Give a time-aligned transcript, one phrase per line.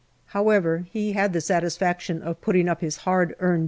[0.29, 3.59] However, he had the satisfaction of putting up his hard earned D.